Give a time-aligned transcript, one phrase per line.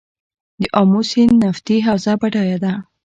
[0.61, 2.73] د امو سیند نفتي حوزه بډایه ده؟